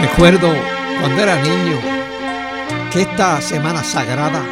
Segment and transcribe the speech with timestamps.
[0.00, 0.50] Recuerdo
[1.00, 1.78] cuando era niño
[2.90, 4.42] que esta semana sagrada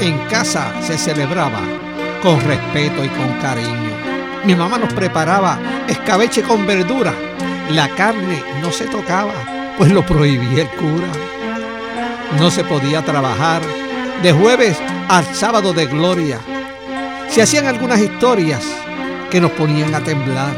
[0.00, 1.60] en casa se celebraba
[2.22, 3.90] con respeto y con cariño.
[4.44, 5.58] Mi mamá nos preparaba
[5.88, 7.12] escabeche con verdura.
[7.70, 9.34] La carne no se tocaba,
[9.76, 11.08] pues lo prohibía el cura.
[12.38, 13.60] No se podía trabajar
[14.22, 14.78] de jueves
[15.08, 16.38] al sábado de gloria.
[17.28, 18.64] Se hacían algunas historias
[19.30, 20.54] que nos ponían a temblar.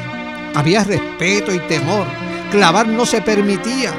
[0.55, 2.07] Había respeto y temor.
[2.55, 3.93] Clavar no se permitía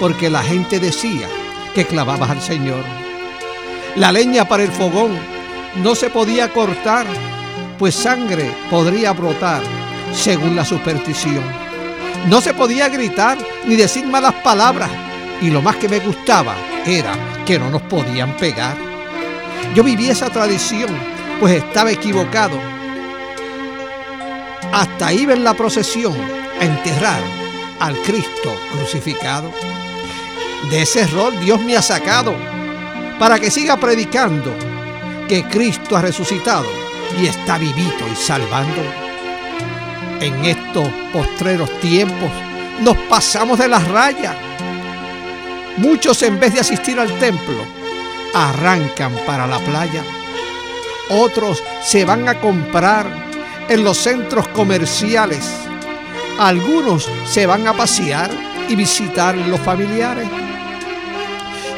[0.00, 1.28] porque la gente decía
[1.74, 2.82] que clavabas al Señor.
[3.96, 5.10] La leña para el fogón
[5.76, 7.04] no se podía cortar,
[7.78, 9.60] pues sangre podría brotar,
[10.14, 11.44] según la superstición.
[12.28, 14.88] No se podía gritar ni decir malas palabras,
[15.42, 16.54] y lo más que me gustaba
[16.86, 17.12] era
[17.44, 18.74] que no nos podían pegar.
[19.74, 20.88] Yo viví esa tradición,
[21.40, 22.58] pues estaba equivocado.
[24.72, 26.16] Hasta iba en la procesión
[26.58, 27.41] a enterrar
[27.82, 29.52] al Cristo crucificado.
[30.70, 32.34] De ese error Dios me ha sacado
[33.18, 34.54] para que siga predicando
[35.28, 36.66] que Cristo ha resucitado
[37.20, 38.82] y está vivito y salvando.
[40.20, 42.30] En estos postreros tiempos
[42.80, 44.36] nos pasamos de las rayas.
[45.78, 47.66] Muchos en vez de asistir al templo
[48.32, 50.04] arrancan para la playa.
[51.08, 53.06] Otros se van a comprar
[53.68, 55.71] en los centros comerciales.
[56.42, 58.28] Algunos se van a pasear
[58.68, 60.28] y visitar los familiares.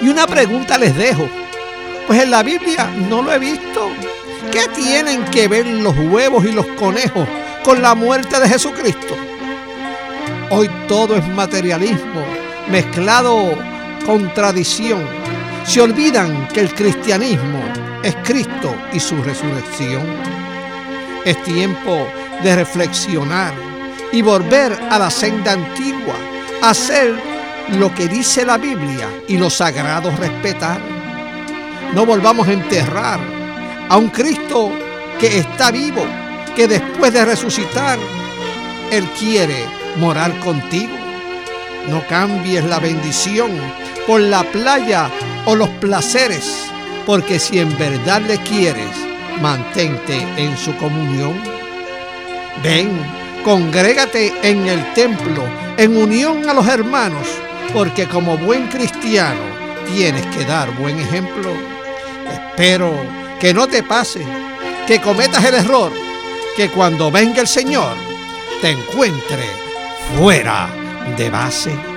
[0.00, 1.28] Y una pregunta les dejo.
[2.06, 3.90] Pues en la Biblia no lo he visto.
[4.50, 7.28] ¿Qué tienen que ver los huevos y los conejos
[7.62, 9.14] con la muerte de Jesucristo?
[10.48, 12.24] Hoy todo es materialismo
[12.70, 13.52] mezclado
[14.06, 15.06] con tradición.
[15.66, 17.62] Se olvidan que el cristianismo
[18.02, 20.06] es Cristo y su resurrección.
[21.26, 22.08] Es tiempo
[22.42, 23.73] de reflexionar
[24.14, 26.14] y volver a la senda antigua,
[26.62, 27.20] hacer
[27.80, 30.78] lo que dice la Biblia y los sagrados respetar.
[31.94, 33.18] No volvamos a enterrar
[33.88, 34.70] a un Cristo
[35.18, 36.06] que está vivo,
[36.54, 37.98] que después de resucitar,
[38.92, 39.66] Él quiere
[39.98, 40.94] morar contigo.
[41.88, 43.50] No cambies la bendición
[44.06, 45.10] por la playa
[45.44, 46.70] o los placeres,
[47.04, 48.94] porque si en verdad le quieres,
[49.42, 51.34] mantente en su comunión.
[52.62, 55.44] Ven, congrégate en el templo,
[55.76, 57.28] en unión a los hermanos,
[57.72, 59.42] porque como buen cristiano
[59.92, 61.52] tienes que dar buen ejemplo.
[62.32, 62.92] Espero
[63.38, 64.26] que no te pase,
[64.86, 65.92] que cometas el error,
[66.56, 67.94] que cuando venga el Señor
[68.62, 69.44] te encuentre
[70.16, 70.68] fuera
[71.16, 71.93] de base.